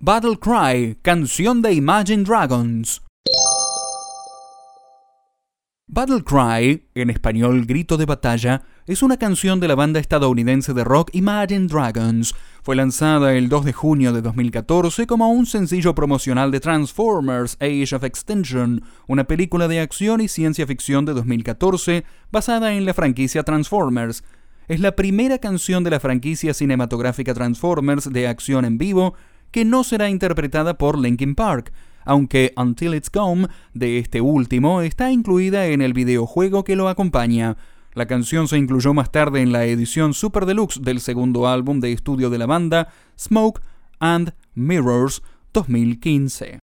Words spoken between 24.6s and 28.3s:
Es la primera canción de la franquicia cinematográfica Transformers de